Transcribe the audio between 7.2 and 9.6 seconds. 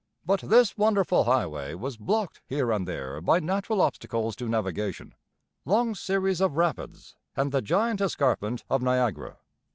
and the giant escarpment of Niagara.